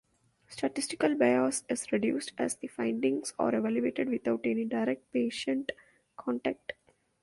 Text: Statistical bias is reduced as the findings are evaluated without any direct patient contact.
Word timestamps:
Statistical 0.49 1.13
bias 1.13 1.63
is 1.69 1.91
reduced 1.91 2.33
as 2.39 2.55
the 2.55 2.67
findings 2.67 3.35
are 3.37 3.53
evaluated 3.53 4.09
without 4.09 4.41
any 4.45 4.65
direct 4.65 5.03
patient 5.13 5.71
contact. 6.17 6.73